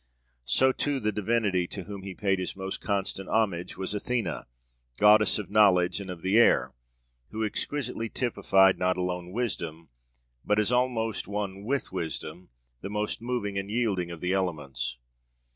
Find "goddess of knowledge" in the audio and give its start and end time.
4.97-6.01